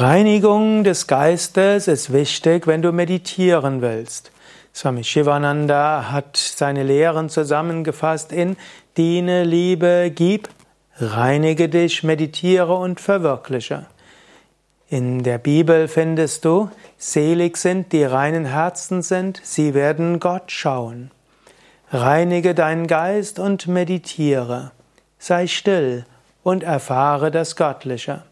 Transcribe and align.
Reinigung 0.00 0.84
des 0.84 1.08
Geistes 1.08 1.88
ist 1.88 2.12
wichtig, 2.12 2.68
wenn 2.68 2.82
du 2.82 2.92
meditieren 2.92 3.82
willst. 3.82 4.30
Swami 4.72 5.02
Shivananda 5.02 6.12
hat 6.12 6.36
seine 6.36 6.84
Lehren 6.84 7.28
zusammengefasst 7.28 8.30
in 8.30 8.56
Diene, 8.96 9.42
Liebe, 9.42 10.12
Gib, 10.14 10.50
reinige 11.00 11.68
dich, 11.68 12.04
meditiere 12.04 12.76
und 12.76 13.00
verwirkliche. 13.00 13.86
In 14.88 15.24
der 15.24 15.38
Bibel 15.38 15.88
findest 15.88 16.44
du, 16.44 16.70
selig 16.96 17.56
sind, 17.56 17.92
die 17.92 18.04
reinen 18.04 18.44
Herzen 18.44 19.02
sind, 19.02 19.40
sie 19.42 19.74
werden 19.74 20.20
Gott 20.20 20.52
schauen. 20.52 21.10
Reinige 21.90 22.54
deinen 22.54 22.86
Geist 22.86 23.40
und 23.40 23.66
meditiere. 23.66 24.70
Sei 25.18 25.48
still 25.48 26.04
und 26.44 26.62
erfahre 26.62 27.32
das 27.32 27.56
Göttliche. 27.56 28.22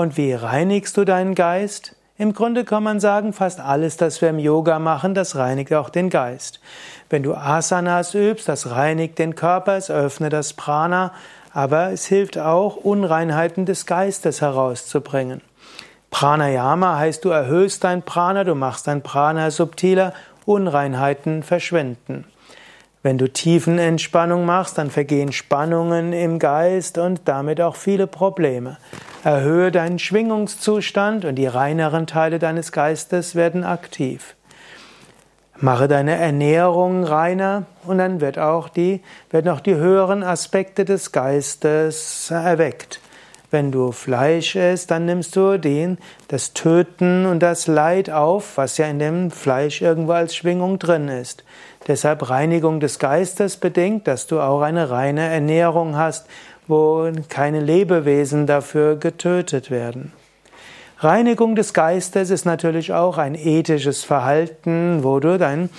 Und 0.00 0.16
wie 0.16 0.32
reinigst 0.32 0.96
du 0.96 1.04
deinen 1.04 1.34
Geist? 1.34 1.94
Im 2.16 2.32
Grunde 2.32 2.64
kann 2.64 2.82
man 2.82 3.00
sagen, 3.00 3.34
fast 3.34 3.60
alles, 3.60 3.98
das 3.98 4.22
wir 4.22 4.30
im 4.30 4.38
Yoga 4.38 4.78
machen, 4.78 5.12
das 5.12 5.36
reinigt 5.36 5.74
auch 5.74 5.90
den 5.90 6.08
Geist. 6.08 6.58
Wenn 7.10 7.22
du 7.22 7.34
Asanas 7.34 8.14
übst, 8.14 8.48
das 8.48 8.70
reinigt 8.70 9.18
den 9.18 9.34
Körper, 9.34 9.76
es 9.76 9.90
öffnet 9.90 10.32
das 10.32 10.54
Prana, 10.54 11.12
aber 11.52 11.92
es 11.92 12.06
hilft 12.06 12.38
auch, 12.38 12.76
Unreinheiten 12.76 13.66
des 13.66 13.84
Geistes 13.84 14.40
herauszubringen. 14.40 15.42
Pranayama 16.10 16.96
heißt, 16.96 17.22
du 17.22 17.28
erhöhst 17.28 17.84
dein 17.84 18.02
Prana, 18.02 18.44
du 18.44 18.54
machst 18.54 18.86
dein 18.86 19.02
Prana 19.02 19.50
subtiler, 19.50 20.14
Unreinheiten 20.46 21.42
verschwinden. 21.42 22.24
Wenn 23.02 23.18
du 23.18 23.30
Tiefenentspannung 23.30 24.46
machst, 24.46 24.78
dann 24.78 24.90
vergehen 24.90 25.32
Spannungen 25.32 26.14
im 26.14 26.38
Geist 26.38 26.96
und 26.96 27.20
damit 27.26 27.60
auch 27.60 27.76
viele 27.76 28.06
Probleme. 28.06 28.78
Erhöhe 29.22 29.70
deinen 29.70 29.98
Schwingungszustand 29.98 31.26
und 31.26 31.34
die 31.34 31.46
reineren 31.46 32.06
Teile 32.06 32.38
deines 32.38 32.72
Geistes 32.72 33.34
werden 33.34 33.64
aktiv. 33.64 34.34
Mache 35.58 35.88
deine 35.88 36.16
Ernährung 36.16 37.04
reiner 37.04 37.66
und 37.84 37.98
dann 37.98 38.22
wird 38.22 38.38
auch 38.38 38.70
die, 38.70 39.02
werden 39.30 39.50
auch 39.50 39.60
die 39.60 39.74
höheren 39.74 40.22
Aspekte 40.22 40.86
des 40.86 41.12
Geistes 41.12 42.30
erweckt. 42.30 43.00
Wenn 43.50 43.70
du 43.70 43.92
Fleisch 43.92 44.56
isst, 44.56 44.90
dann 44.90 45.04
nimmst 45.04 45.36
du 45.36 45.58
den, 45.58 45.98
das 46.28 46.54
Töten 46.54 47.26
und 47.26 47.40
das 47.40 47.66
Leid 47.66 48.08
auf, 48.08 48.56
was 48.56 48.78
ja 48.78 48.86
in 48.86 49.00
dem 49.00 49.30
Fleisch 49.30 49.82
irgendwo 49.82 50.12
als 50.12 50.34
Schwingung 50.34 50.78
drin 50.78 51.08
ist. 51.08 51.44
Deshalb 51.88 52.30
Reinigung 52.30 52.80
des 52.80 52.98
Geistes 52.98 53.58
bedingt, 53.58 54.06
dass 54.06 54.26
du 54.26 54.40
auch 54.40 54.62
eine 54.62 54.88
reine 54.88 55.28
Ernährung 55.28 55.96
hast, 55.96 56.26
wo 56.70 57.10
keine 57.28 57.60
Lebewesen 57.60 58.46
dafür 58.46 58.96
getötet 58.96 59.70
werden. 59.70 60.12
Reinigung 60.98 61.56
des 61.56 61.74
Geistes 61.74 62.30
ist 62.30 62.44
natürlich 62.44 62.92
auch 62.92 63.18
ein 63.18 63.34
ethisches 63.34 64.04
Verhalten, 64.04 65.02
wo 65.02 65.18
du 65.18 65.38
dein 65.38 65.70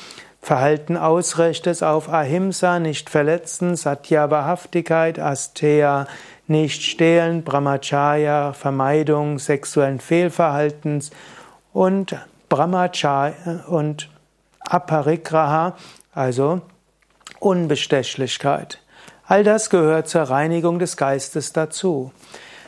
Verhalten 0.41 0.97
ausrichtest 0.97 1.83
auf 1.83 2.11
Ahimsa, 2.11 2.79
nicht 2.79 3.09
verletzen, 3.09 3.75
Satya, 3.75 4.31
Wahrhaftigkeit, 4.31 5.19
Asteya, 5.19 6.07
nicht 6.47 6.81
stehlen, 6.81 7.43
Brahmacharya, 7.43 8.53
Vermeidung 8.53 9.37
sexuellen 9.37 9.99
Fehlverhaltens 9.99 11.11
und 11.71 12.15
Brahmacharya 12.49 13.65
und 13.67 14.09
Aparigraha, 14.59 15.77
also 16.13 16.61
Unbestechlichkeit. 17.39 18.80
All 19.31 19.45
das 19.45 19.69
gehört 19.69 20.09
zur 20.09 20.23
Reinigung 20.23 20.77
des 20.77 20.97
Geistes 20.97 21.53
dazu. 21.53 22.11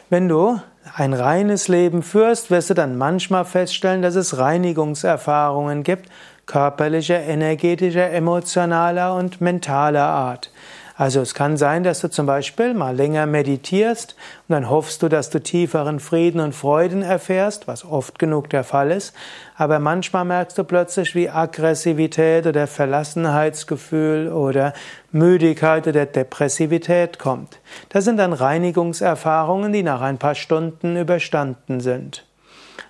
Wenn 0.09 0.29
du 0.29 0.61
ein 0.95 1.13
reines 1.13 1.67
Leben 1.67 2.03
führst, 2.03 2.51
wirst 2.51 2.69
du 2.69 2.73
dann 2.73 2.97
manchmal 2.97 3.43
feststellen, 3.43 4.01
dass 4.01 4.15
es 4.15 4.37
Reinigungserfahrungen 4.37 5.83
gibt, 5.83 6.09
körperlicher, 6.45 7.19
energetischer, 7.19 8.11
emotionaler 8.11 9.13
und 9.13 9.41
mentaler 9.41 10.05
Art. 10.05 10.51
Also 10.95 11.21
es 11.21 11.33
kann 11.33 11.57
sein, 11.57 11.83
dass 11.83 12.01
du 12.01 12.09
zum 12.09 12.27
Beispiel 12.27 12.75
mal 12.75 12.95
länger 12.95 13.25
meditierst 13.25 14.15
und 14.47 14.53
dann 14.53 14.69
hoffst 14.69 15.01
du, 15.01 15.09
dass 15.09 15.31
du 15.31 15.41
tieferen 15.41 15.99
Frieden 15.99 16.39
und 16.39 16.53
Freuden 16.53 17.01
erfährst, 17.01 17.67
was 17.67 17.83
oft 17.83 18.19
genug 18.19 18.49
der 18.51 18.63
Fall 18.63 18.91
ist. 18.91 19.15
Aber 19.55 19.79
manchmal 19.79 20.23
merkst 20.25 20.57
du 20.57 20.63
plötzlich, 20.63 21.15
wie 21.15 21.29
Aggressivität 21.29 22.45
oder 22.45 22.67
Verlassenheitsgefühl 22.67 24.31
oder 24.31 24.73
Müdigkeit 25.11 25.87
oder 25.87 26.05
Depressivität 26.05 27.17
kommt. 27.17 27.59
Das 27.89 28.05
sind 28.05 28.17
dann 28.17 28.33
Reinigungserfahrungen, 28.33 29.73
die 29.73 29.83
nach 29.83 30.01
ein 30.01 30.19
paar 30.19 30.35
Stunden 30.35 30.95
überstanden 30.95 31.79
sind. 31.79 32.25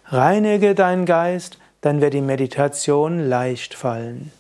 Reinige 0.08 0.76
deinen 0.76 1.06
Geist, 1.06 1.58
dann 1.80 2.02
wird 2.02 2.14
die 2.14 2.22
Meditation 2.22 3.20
leicht 3.20 3.74
fallen. 3.74 4.32